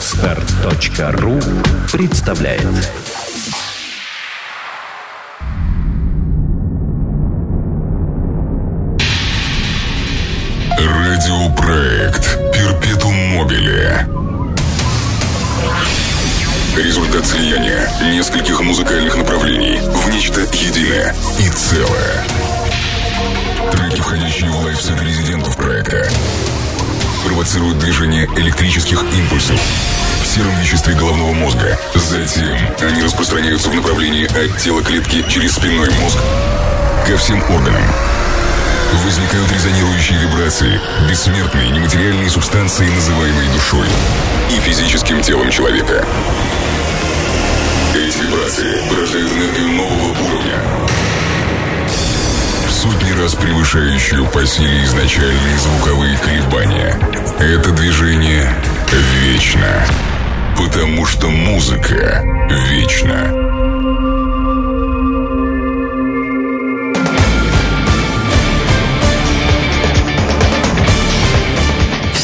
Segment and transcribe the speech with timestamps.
[0.00, 1.38] Отстар.ру
[1.92, 2.62] представляет.
[10.78, 14.08] Радиопроект Перпетум Мобиле
[16.78, 22.24] Результат слияния нескольких музыкальных направлений в нечто единое и целое.
[23.72, 26.08] Треки, входящие в лайфсет резидентов проекта,
[27.24, 29.60] провоцируют движение электрических импульсов
[30.22, 31.78] в сером веществе головного мозга.
[31.94, 36.18] Затем они распространяются в направлении от тела клетки через спинной мозг
[37.06, 37.82] ко всем органам.
[39.04, 43.86] Возникают резонирующие вибрации, бессмертные нематериальные субстанции, называемые душой,
[44.50, 46.04] и физическим телом человека.
[47.94, 50.60] Эти вибрации порождают энергию нового уровня,
[52.80, 56.98] сотни раз превышающую по силе изначальные звуковые колебания.
[57.38, 58.50] Это движение
[59.22, 59.84] вечно,
[60.56, 62.24] потому что музыка
[62.70, 63.69] вечна.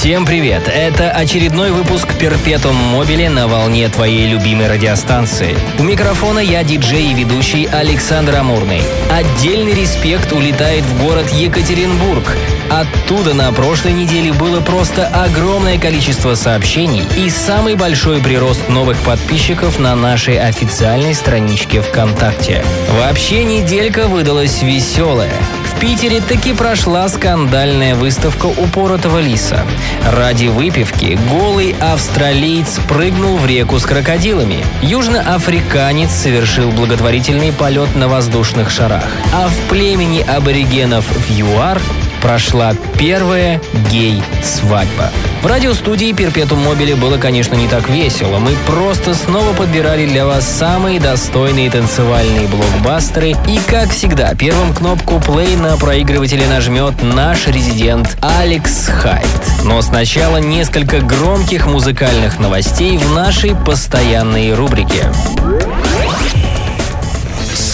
[0.07, 0.71] Всем привет!
[0.73, 5.59] Это очередной выпуск Перпетум Мобили на волне твоей любимой радиостанции.
[5.81, 8.83] У микрофона я, диджей и ведущий Александр Амурный.
[9.11, 12.37] Отдельный респект улетает в город Екатеринбург.
[12.71, 19.81] Оттуда на прошлой неделе было просто огромное количество сообщений и самый большой прирост новых подписчиков
[19.81, 22.65] на нашей официальной страничке ВКонтакте.
[22.93, 25.35] Вообще неделька выдалась веселая.
[25.77, 29.67] В Питере таки прошла скандальная выставка упоротого лиса.
[30.11, 34.65] Ради выпивки голый австралиец прыгнул в реку с крокодилами.
[34.81, 39.05] Южноафриканец совершил благотворительный полет на воздушных шарах.
[39.35, 41.83] А в племени аборигенов в ЮАР
[42.23, 45.11] прошла первая гей-свадьба.
[45.43, 48.39] В радиостудии Перпетум Мобиле было, конечно, не так весело.
[48.39, 53.31] Мы просто снова подбирали для вас самые достойные танцевальные блокбастеры.
[53.47, 59.27] И, как всегда, первым кнопку play на проигрывателе нажмет наш резидент Алекс Хайт.
[59.65, 65.05] Но сначала несколько громких музыкальных новостей в нашей постоянной рубрике.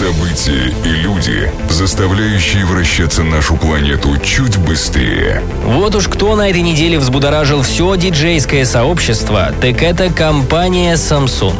[0.03, 5.41] События и люди, заставляющие вращаться нашу планету чуть быстрее.
[5.65, 11.55] Вот уж кто на этой неделе взбудоражил все диджейское сообщество, так это компания Samsung.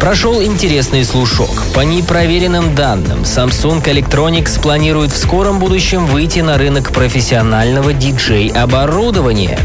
[0.00, 1.50] Прошел интересный слушок.
[1.72, 9.60] По непроверенным данным, Samsung Electronics планирует в скором будущем выйти на рынок профессионального диджей-оборудования.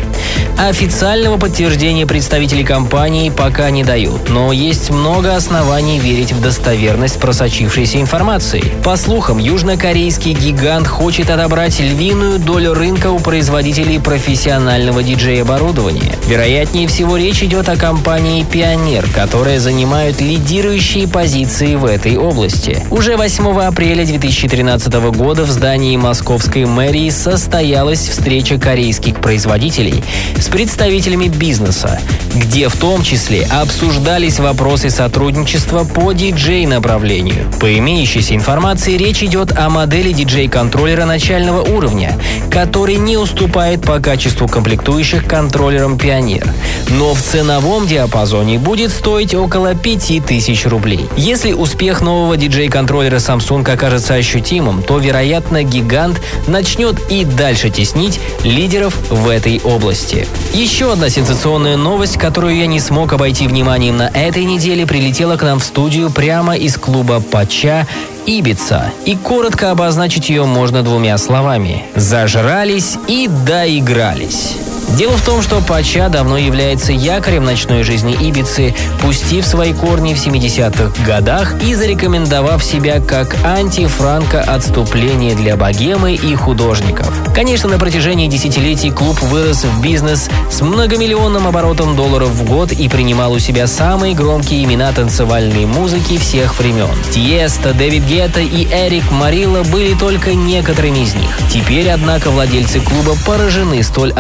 [0.58, 8.00] Официального подтверждения представителей компании пока не дают, но есть много оснований верить в достоверность просочившейся
[8.00, 8.64] информации.
[8.84, 16.16] По слухам, южнокорейский гигант хочет отобрать львиную долю рынка у производителей профессионального диджей-оборудования.
[16.28, 22.86] Вероятнее всего, речь идет о компании «Пионер», которая занимает лидирующие позиции в этой области.
[22.92, 30.04] Уже 8 апреля 2013 года в здании московской мэрии состоялась встреча корейских производителей
[30.44, 32.02] с представителями бизнеса,
[32.36, 37.50] где в том числе обсуждались вопросы сотрудничества по диджей-направлению.
[37.62, 42.20] По имеющейся информации речь идет о модели диджей-контроллера начального уровня,
[42.52, 46.46] который не уступает по качеству комплектующих контроллерам Пионер,
[46.90, 51.08] но в ценовом диапазоне будет стоить около 5000 рублей.
[51.16, 58.98] Если успех нового диджей-контроллера Samsung окажется ощутимым, то, вероятно, гигант начнет и дальше теснить лидеров
[59.10, 60.28] в этой области.
[60.54, 65.44] Еще одна сенсационная новость, которую я не смог обойти вниманием на этой неделе, прилетела к
[65.44, 67.88] нам в студию прямо из клуба «Пача»
[68.26, 68.92] Ибица.
[69.06, 71.86] И коротко обозначить ее можно двумя словами.
[71.96, 74.56] Зажрались и доигрались.
[74.98, 80.24] Дело в том, что Пача давно является якорем ночной жизни Ибицы, пустив свои корни в
[80.24, 87.12] 70-х годах и зарекомендовав себя как антифранко-отступление для богемы и художников.
[87.34, 92.88] Конечно, на протяжении десятилетий клуб вырос в бизнес с многомиллионным оборотом долларов в год и
[92.88, 96.90] принимал у себя самые громкие имена танцевальной музыки всех времен.
[97.12, 101.32] Тиеста, Дэвид Гетта и Эрик Марилла были только некоторыми из них.
[101.52, 104.12] Теперь, однако, владельцы клуба поражены столь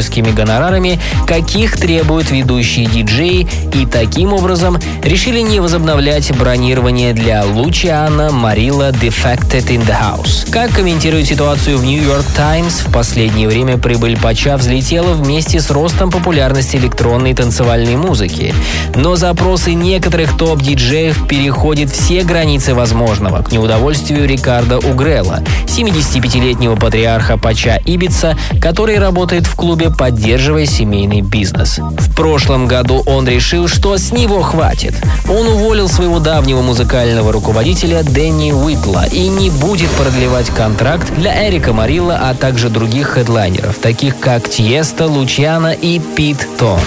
[0.00, 8.30] астрономическими гонорарами, каких требуют ведущие диджеи, и таким образом решили не возобновлять бронирование для Лучиана
[8.32, 10.50] Марилла Defected in the House.
[10.50, 15.70] Как комментирует ситуацию в New York Times, в последнее время прибыль Пача взлетела вместе с
[15.70, 18.54] ростом популярности электронной танцевальной музыки.
[18.94, 27.80] Но запросы некоторых топ-диджеев переходят все границы возможного к неудовольствию Рикардо Угрелла, 75-летнего патриарха Пача
[27.84, 31.78] Ибица, который работает в клубе поддерживая семейный бизнес.
[31.78, 34.94] В прошлом году он решил, что с него хватит.
[35.28, 41.72] Он уволил своего давнего музыкального руководителя Дэнни Уитла и не будет продлевать контракт для Эрика
[41.72, 46.80] Марилла, а также других хедлайнеров, таких как Тиеста, Лучьяна и Пит Тонг.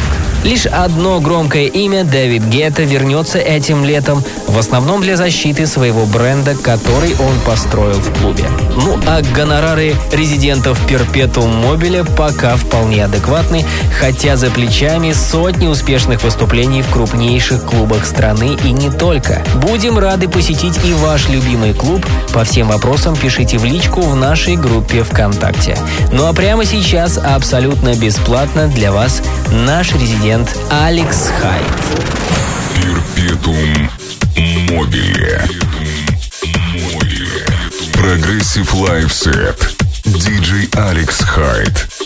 [0.43, 6.53] Лишь одно громкое имя Дэвид Гетта вернется этим летом, в основном для защиты своего бренда,
[6.55, 8.43] который он построил в клубе.
[8.75, 13.65] Ну а гонорары резидентов Перпетум Мобиля пока вполне адекватны,
[13.99, 19.43] хотя за плечами сотни успешных выступлений в крупнейших клубах страны и не только.
[19.55, 22.05] Будем рады посетить и ваш любимый клуб.
[22.33, 25.77] По всем вопросам пишите в личку в нашей группе ВКонтакте.
[26.11, 31.63] Ну а прямо сейчас абсолютно бесплатно для вас наш резидент Алекс Хайт.
[32.75, 33.89] Перпетум
[34.69, 35.41] Мобиле.
[37.93, 39.69] Progressive Live Set.
[40.05, 42.02] Диджей Алекс Хайт.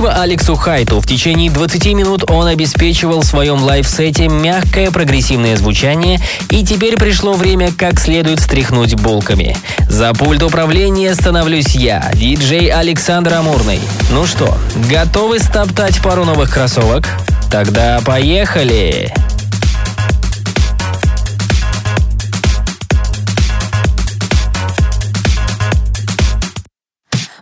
[0.00, 0.98] Спасибо Алексу Хайту.
[0.98, 7.34] В течение 20 минут он обеспечивал в своем лайфсете мягкое прогрессивное звучание, и теперь пришло
[7.34, 9.54] время как следует стряхнуть булками.
[9.90, 13.78] За пульт управления становлюсь я, диджей Александр Амурный.
[14.10, 14.56] Ну что,
[14.90, 17.06] готовы стоптать пару новых кроссовок?
[17.50, 19.12] Тогда поехали!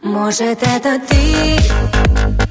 [0.03, 2.47] Может, это ты?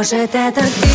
[0.00, 0.89] Может это ты?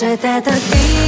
[0.00, 0.99] Может это ты?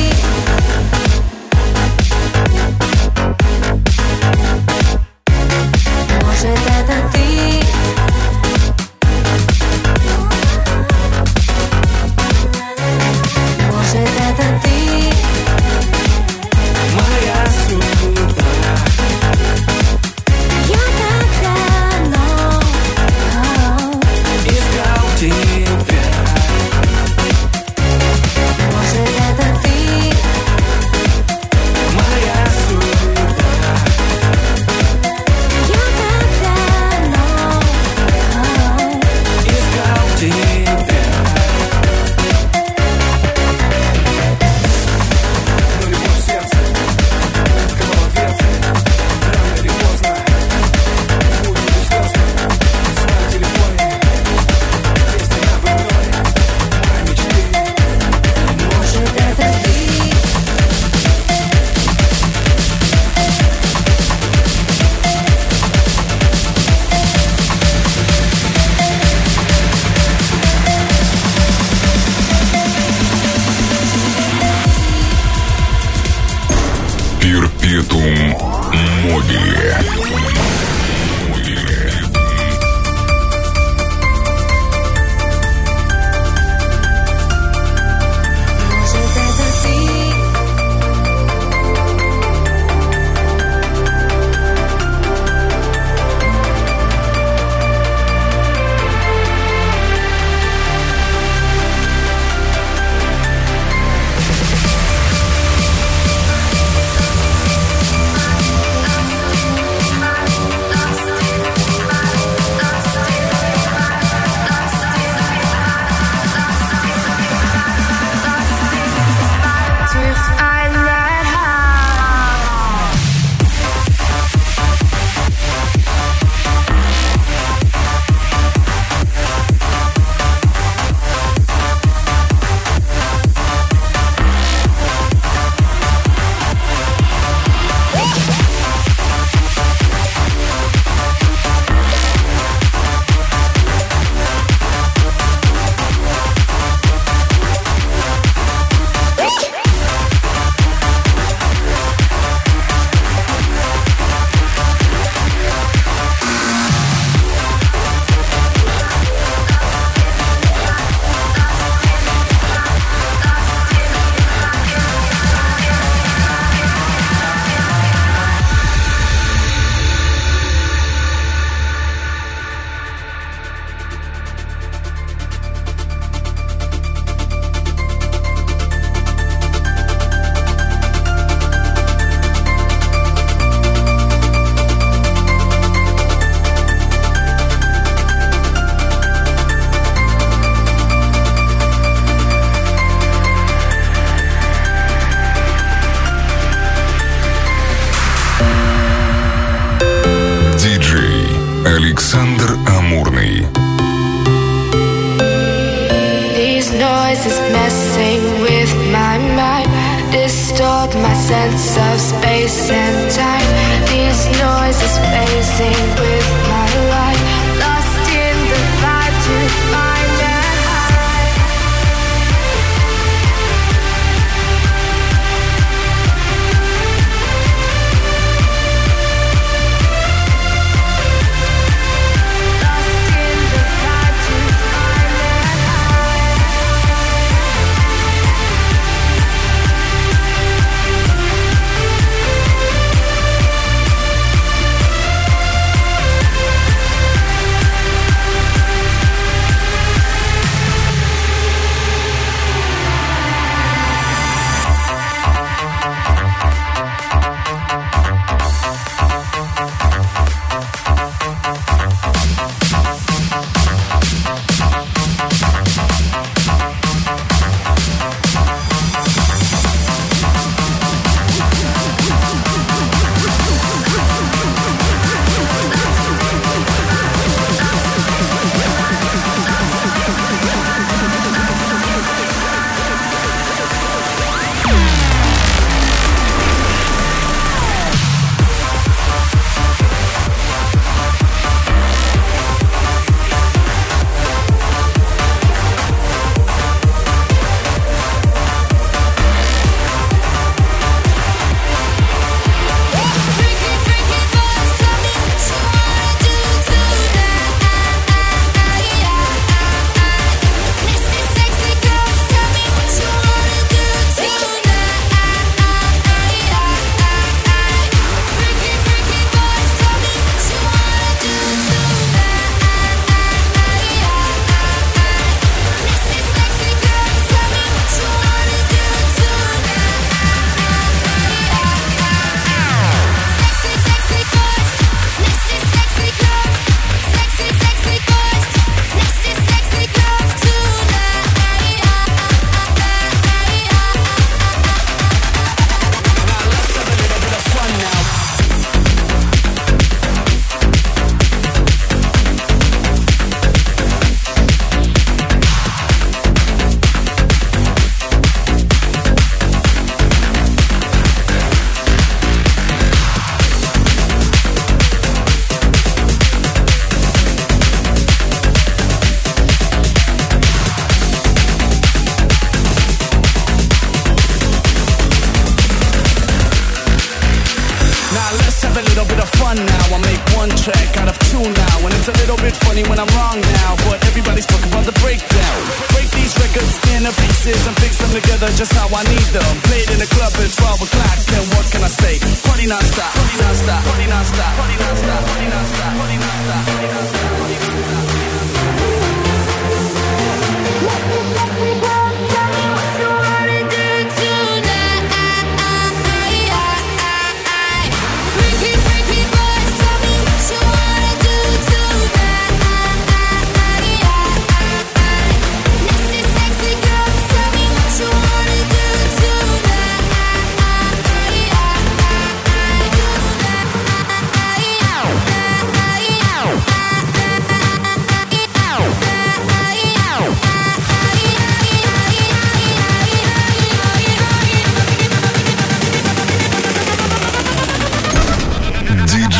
[211.02, 213.48] my sense of space and time.
[213.90, 217.21] These noises facing with my life.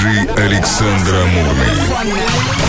[0.03, 2.62] диджей Александра Мурмель.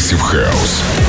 [0.00, 0.99] прогрессив хаус.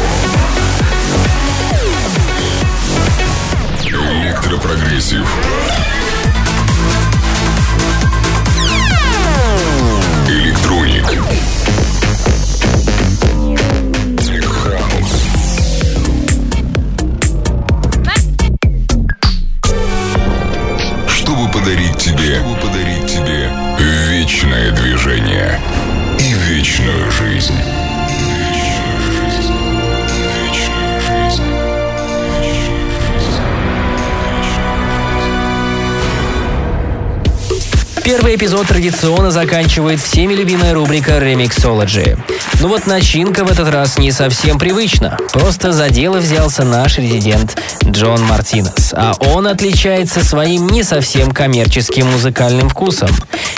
[38.32, 42.18] Каждый эпизод традиционно заканчивает всеми любимая рубрика «Ремиксологи».
[42.62, 45.18] Ну вот начинка в этот раз не совсем привычна.
[45.34, 52.08] Просто за дело взялся наш резидент Джон Мартинес, а он отличается своим не совсем коммерческим
[52.10, 53.10] музыкальным вкусом.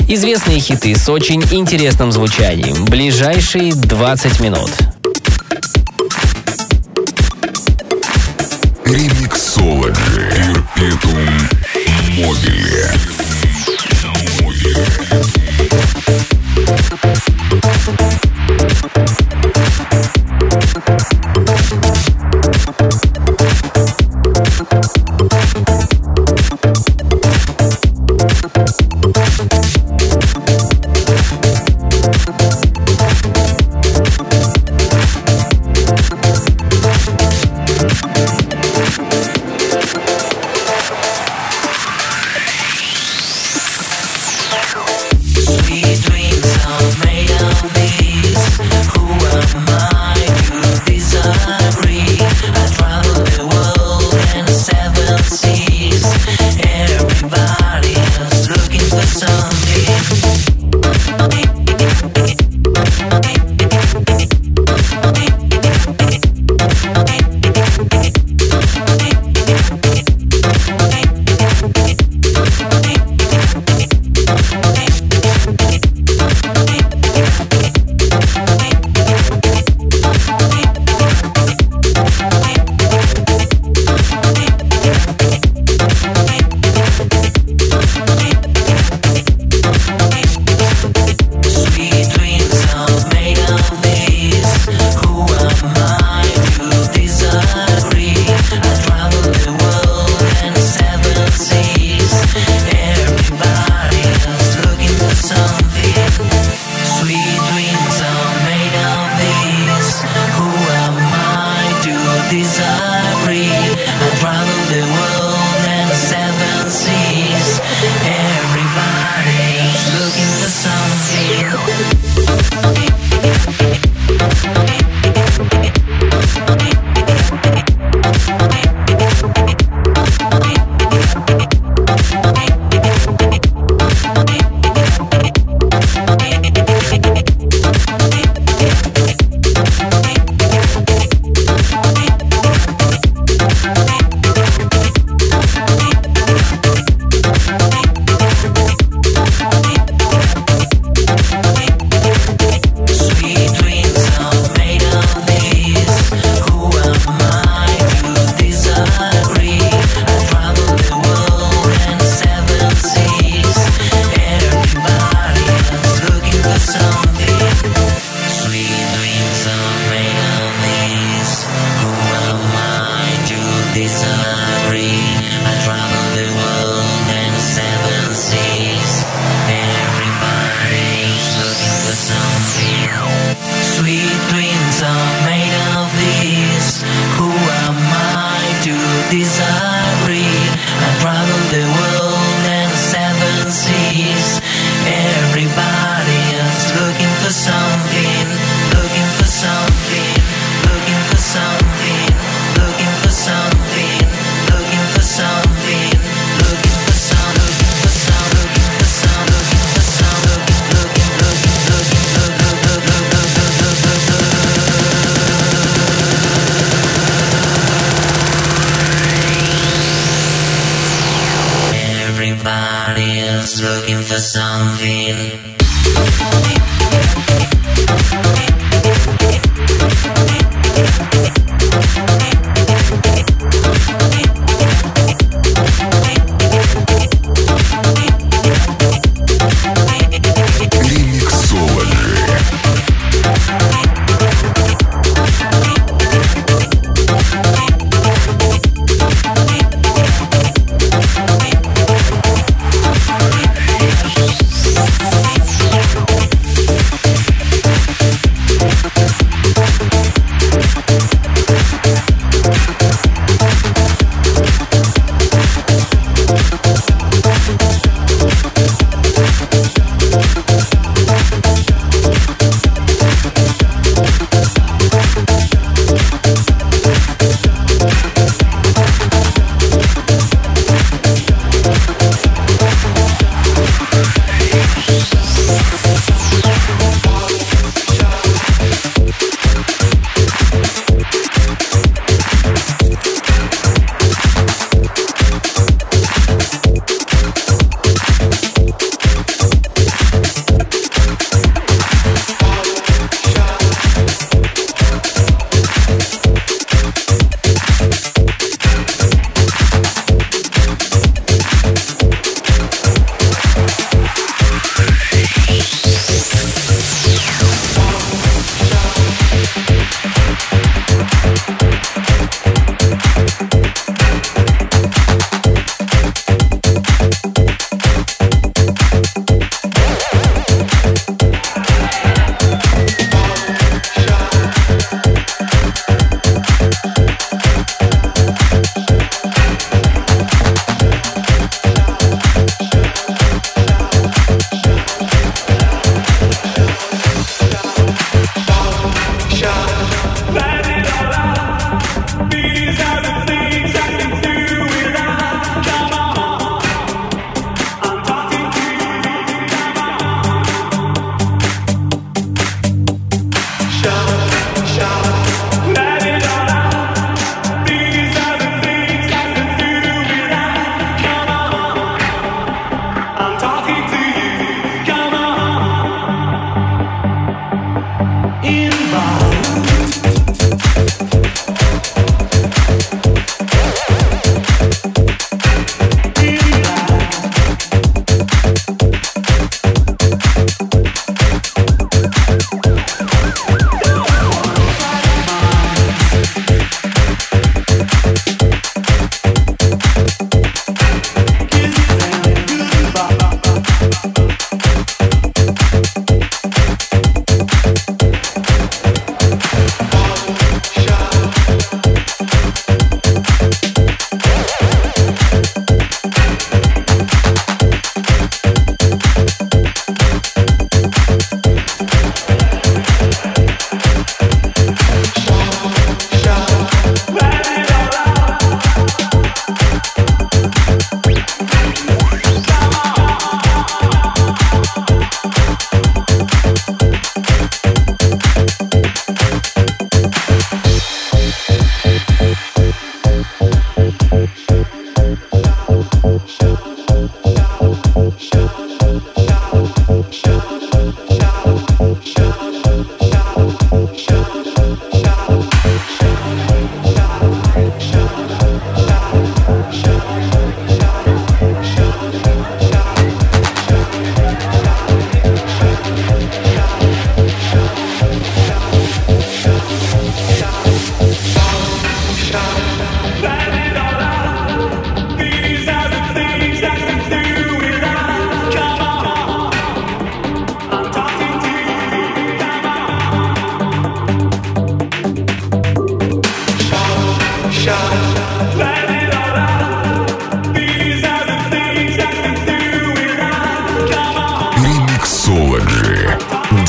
[0.08, 2.86] Известные хиты с очень интересным звучанием.
[2.86, 4.72] Ближайшие 20 минут.
[8.86, 9.94] Ремиксологи.
[10.76, 11.30] Перпетум
[12.18, 13.23] мобили.
[16.96, 17.33] Thank you.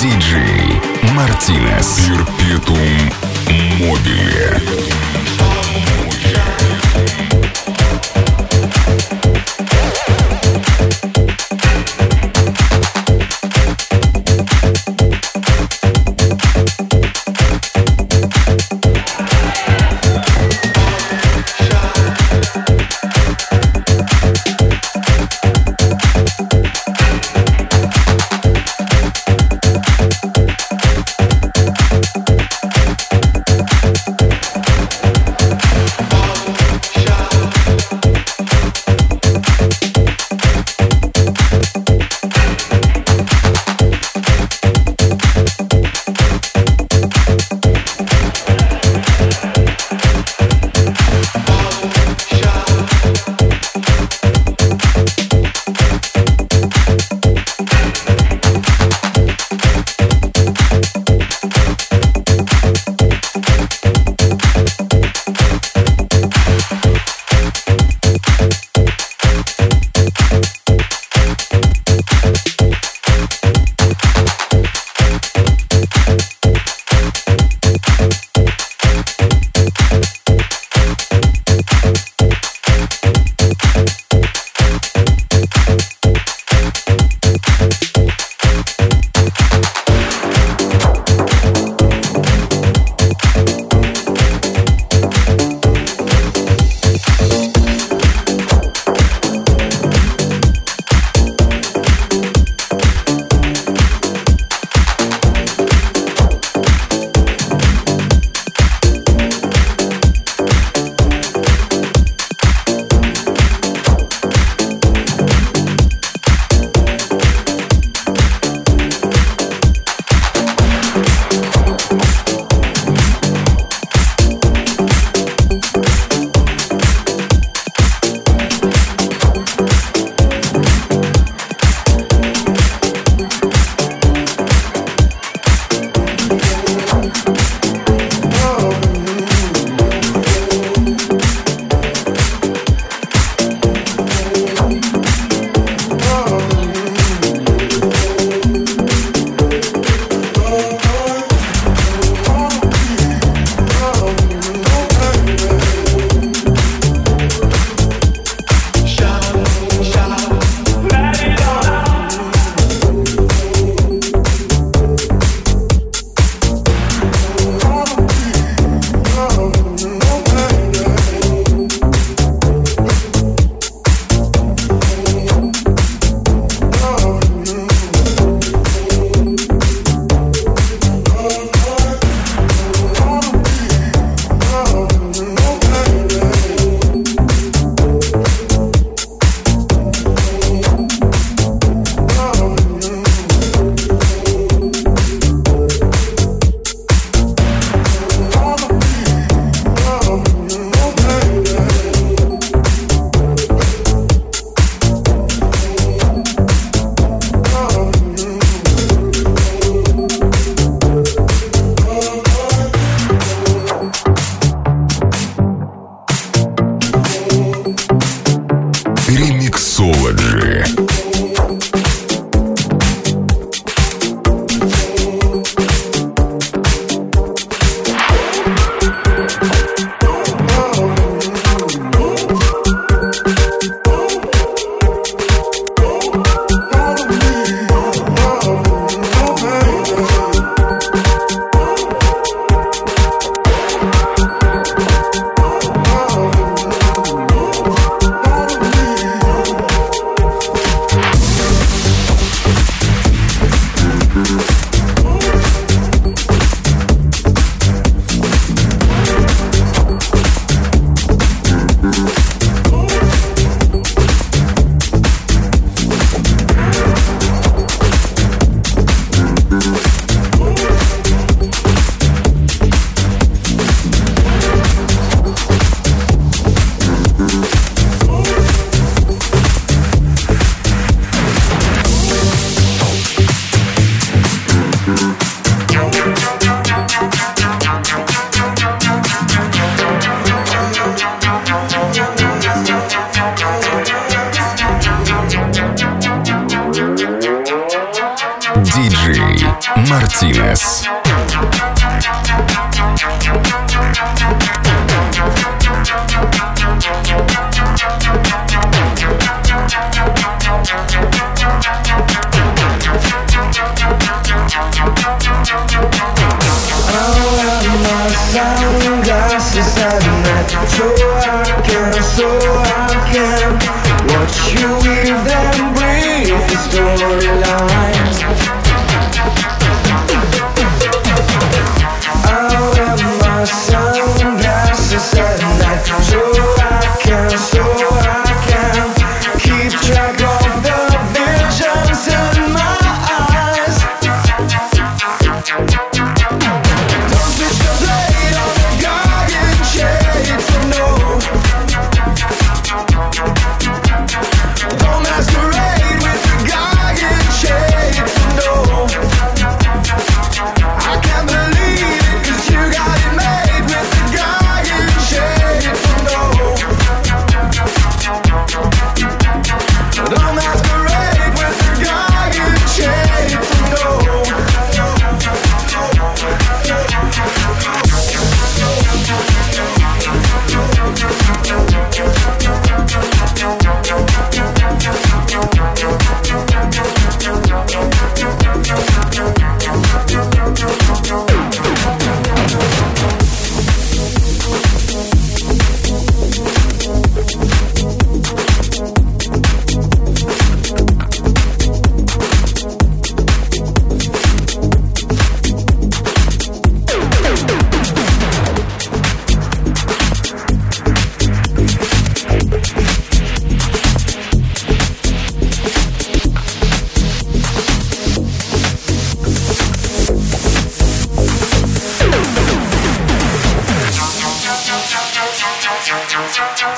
[0.04, 0.80] Диджей
[1.14, 3.12] Мартинес Перпетум
[3.78, 4.83] Мобиле.